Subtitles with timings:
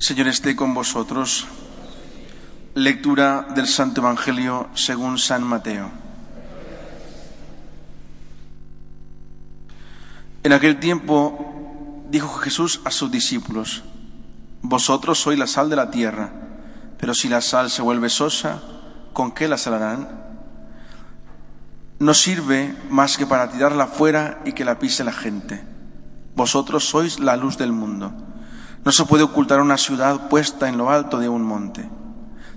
[0.00, 1.46] Señor esté con vosotros.
[2.74, 5.90] Lectura del Santo Evangelio según San Mateo.
[10.42, 13.82] En aquel tiempo dijo Jesús a sus discípulos,
[14.62, 16.32] Vosotros sois la sal de la tierra,
[16.98, 18.62] pero si la sal se vuelve sosa,
[19.12, 20.08] ¿con qué la salarán?
[21.98, 25.62] No sirve más que para tirarla fuera y que la pise la gente.
[26.34, 28.29] Vosotros sois la luz del mundo.
[28.84, 31.88] No se puede ocultar una ciudad puesta en lo alto de un monte.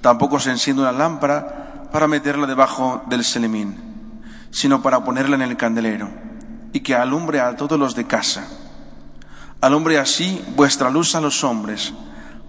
[0.00, 4.20] Tampoco se enciende una lámpara para meterla debajo del selemín,
[4.50, 6.08] sino para ponerla en el candelero
[6.72, 8.44] y que alumbre a todos los de casa.
[9.60, 11.94] Alumbre así vuestra luz a los hombres,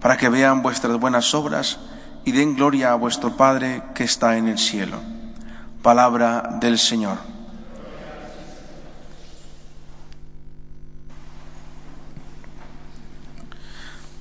[0.00, 1.78] para que vean vuestras buenas obras
[2.24, 4.98] y den gloria a vuestro Padre que está en el cielo.
[5.82, 7.35] Palabra del Señor.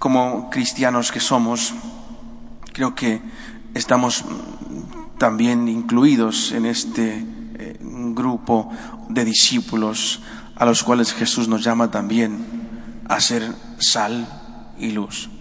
[0.06, 1.74] Como cristianos que somos,
[2.74, 3.24] creo que
[3.74, 4.24] estamos
[5.18, 7.26] también incluidos en este
[7.58, 8.72] eh, grupo
[9.10, 10.22] de discípulos
[10.58, 12.38] a los cuales Jesús nos llama también
[13.10, 14.28] a ser sal
[14.78, 15.32] y luz.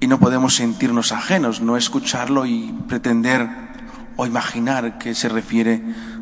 [0.00, 3.48] Y no podemos sentirnos ajenos, no escucharlo y pretender
[4.16, 5.80] o imaginar que se refiere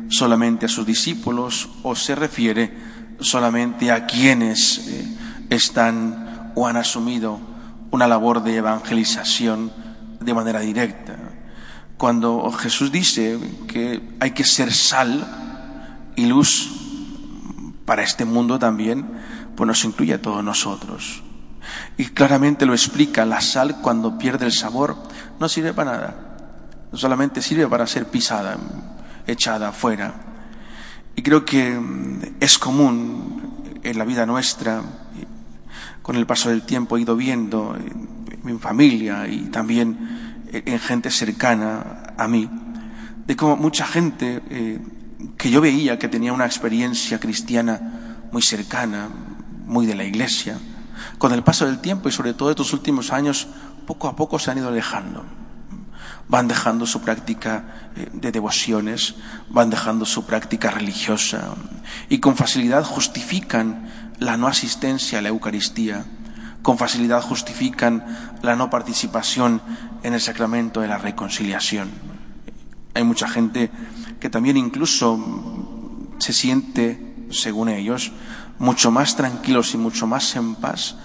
[0.09, 2.71] solamente a sus discípulos o se refiere
[3.19, 5.17] solamente a quienes eh,
[5.49, 7.51] están o han asumido
[7.93, 9.71] una labor de evangelización
[10.19, 11.15] de manera directa.
[11.95, 16.71] Cuando Jesús dice que hay que ser sal y luz
[17.85, 19.05] para este mundo también,
[19.55, 21.21] pues nos incluye a todos nosotros.
[21.95, 24.97] Y claramente lo explica, la sal cuando pierde el sabor
[25.39, 26.15] no sirve para nada,
[26.93, 28.57] solamente sirve para ser pisada,
[29.27, 30.15] echada afuera.
[31.15, 31.79] Y creo que
[32.39, 34.81] es común en la vida nuestra
[36.01, 41.09] con el paso del tiempo he ido viendo en mi familia y también en gente
[41.09, 42.49] cercana a mí,
[43.25, 44.79] de cómo mucha gente eh,
[45.37, 49.09] que yo veía que tenía una experiencia cristiana muy cercana,
[49.65, 50.57] muy de la iglesia,
[51.17, 53.47] con el paso del tiempo y sobre todo estos últimos años,
[53.87, 55.23] poco a poco se han ido alejando.
[56.27, 59.15] Van dejando su práctica eh, de devociones,
[59.49, 61.55] van dejando su práctica religiosa
[62.09, 66.05] y con facilidad justifican la no asistencia a la Eucaristía,
[66.61, 68.05] con facilidad justifican
[68.41, 69.61] la no participación
[70.01, 71.91] en el sacramento de la reconciliación.
[72.93, 73.69] Hay mucha gente
[74.21, 75.19] que también incluso
[76.19, 78.13] se siente, según ellos,
[78.59, 80.95] mucho más tranquilos y mucho más en paz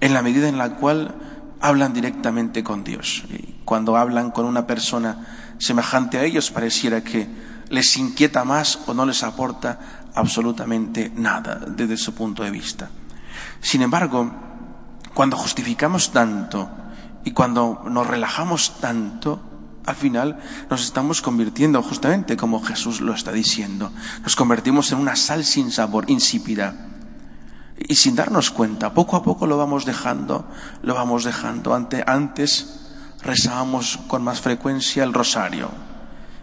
[0.00, 1.14] en la medida en la cual
[1.60, 3.24] hablan directamente con Dios.
[3.64, 7.26] cuando hablan con una persona semejante a ellos, pareciera que
[7.70, 12.90] les inquieta más o no les aporta absolutamente nada desde su punto de vista.
[13.60, 14.30] Sin embargo,
[15.12, 16.68] cuando justificamos tanto
[17.24, 19.40] y cuando nos relajamos tanto,
[19.86, 20.38] al final
[20.70, 23.92] nos estamos convirtiendo justamente como Jesús lo está diciendo.
[24.22, 26.88] Nos convertimos en una sal sin sabor, insípida.
[27.76, 30.48] Y sin darnos cuenta, poco a poco lo vamos dejando,
[30.82, 31.74] lo vamos dejando.
[31.74, 32.80] antes
[33.22, 35.70] rezábamos con más frecuencia el rosario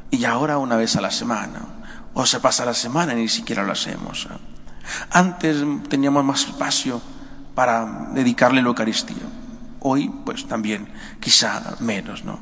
[0.09, 1.80] y ahora una vez a la semana
[2.13, 4.27] o se pasa la semana y ni siquiera lo hacemos.
[5.11, 5.57] Antes
[5.89, 7.01] teníamos más espacio
[7.55, 9.23] para dedicarle la Eucaristía.
[9.79, 10.87] Hoy, pues también,
[11.19, 12.39] quizá menos, ¿no?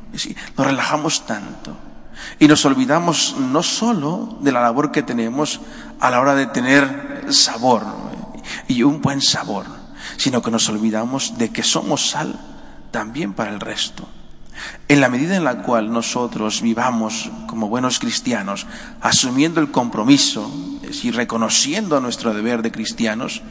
[0.57, 1.77] nos relajamos tanto
[2.37, 5.61] y nos olvidamos no solo de la labor que tenemos
[5.99, 7.85] a la hora de tener sabor
[8.67, 9.65] y un buen sabor,
[10.17, 12.37] sino que nos olvidamos de que somos sal
[12.91, 14.07] también para el resto.
[14.87, 18.65] En la medida en la cual nosotros vivamos como buenos cristianos,
[19.01, 20.51] asumiendo el compromiso
[21.03, 23.41] y reconociendo nuestro deber de cristianos,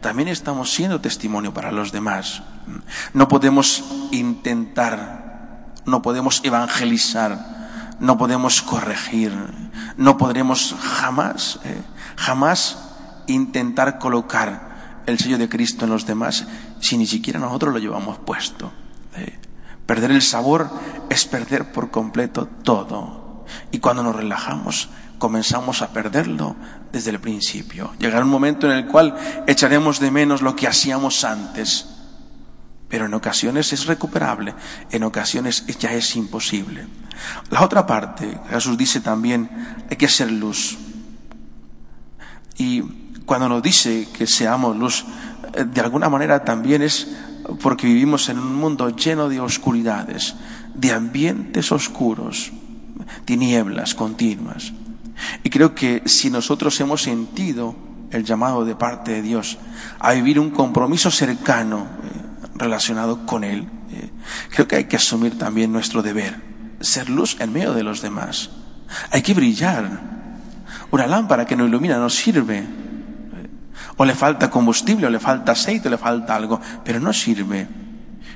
[0.00, 2.42] también estamos siendo testimonio para los demás.
[3.12, 9.32] No podemos intentar, no podemos evangelizar, no podemos corregir,
[9.96, 11.82] no podremos jamás, eh,
[12.16, 12.78] jamás
[13.26, 16.46] intentar colocar el sello de Cristo en los demás
[16.80, 18.72] si ni siquiera nosotros lo llevamos puesto.
[19.88, 20.68] Perder el sabor
[21.08, 23.46] es perder por completo todo.
[23.70, 26.56] Y cuando nos relajamos, comenzamos a perderlo
[26.92, 27.94] desde el principio.
[27.98, 31.86] Llegará un momento en el cual echaremos de menos lo que hacíamos antes.
[32.90, 34.54] Pero en ocasiones es recuperable,
[34.90, 36.86] en ocasiones ya es imposible.
[37.48, 39.48] La otra parte, Jesús dice también,
[39.90, 40.76] hay que ser luz.
[42.58, 42.82] Y
[43.24, 45.06] cuando nos dice que seamos luz,
[45.54, 47.08] eh, de alguna manera también es
[47.60, 50.34] porque vivimos en un mundo lleno de oscuridades,
[50.74, 52.52] de ambientes oscuros,
[53.24, 54.72] tinieblas continuas.
[55.42, 57.74] Y creo que si nosotros hemos sentido
[58.10, 59.58] el llamado de parte de Dios
[59.98, 64.10] a vivir un compromiso cercano eh, relacionado con Él, eh,
[64.50, 66.40] Creo que hay que asumir también nuestro deber,
[66.80, 68.50] ser luz en medio de los demás.
[69.10, 70.18] Hay que brillar.
[70.90, 72.66] Una lámpara que no ilumina no sirve.
[73.98, 77.66] O le falta combustible, o le falta aceite, o le falta algo, pero no sirve.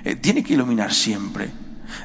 [0.04, 1.50] Eh, tiene que iluminar siempre.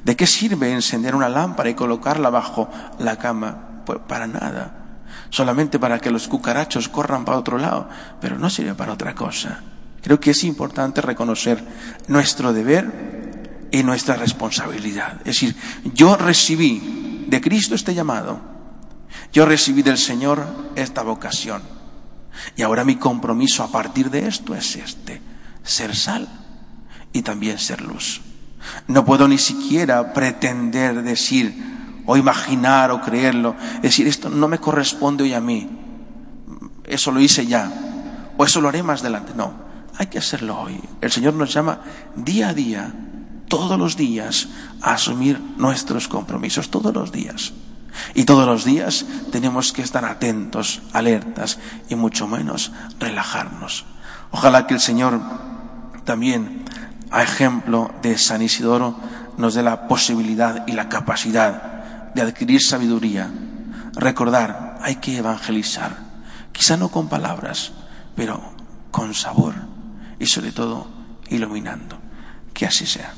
[0.03, 2.69] ¿De qué sirve encender una lámpara y colocarla bajo
[2.99, 3.83] la cama?
[3.85, 5.01] Pues para nada.
[5.29, 7.89] Solamente para que los cucarachos corran para otro lado,
[8.21, 9.61] pero no sirve para otra cosa.
[10.01, 11.63] Creo que es importante reconocer
[12.07, 15.17] nuestro deber y nuestra responsabilidad.
[15.19, 15.55] Es decir,
[15.93, 18.39] yo recibí de Cristo este llamado.
[19.33, 20.45] Yo recibí del Señor
[20.75, 21.76] esta vocación.
[22.55, 25.21] Y ahora mi compromiso a partir de esto es este,
[25.63, 26.27] ser sal
[27.13, 28.21] y también ser luz.
[28.87, 35.23] No puedo ni siquiera pretender decir o imaginar o creerlo, decir esto no me corresponde
[35.23, 35.69] hoy a mí,
[36.85, 37.69] eso lo hice ya,
[38.37, 39.33] o eso lo haré más adelante.
[39.35, 39.53] No,
[39.97, 40.79] hay que hacerlo hoy.
[41.01, 41.81] El Señor nos llama
[42.15, 42.93] día a día,
[43.47, 44.47] todos los días,
[44.81, 47.53] a asumir nuestros compromisos, todos los días.
[48.13, 51.59] Y todos los días tenemos que estar atentos, alertas
[51.89, 53.85] y mucho menos relajarnos.
[54.31, 55.19] Ojalá que el Señor
[56.03, 56.65] también
[57.11, 58.95] a ejemplo de San Isidoro,
[59.37, 63.29] nos dé la posibilidad y la capacidad de adquirir sabiduría.
[63.93, 65.97] Recordar, hay que evangelizar,
[66.51, 67.71] quizá no con palabras,
[68.15, 68.41] pero
[68.91, 69.55] con sabor
[70.19, 70.87] y sobre todo
[71.29, 71.97] iluminando.
[72.53, 73.13] Que así sea.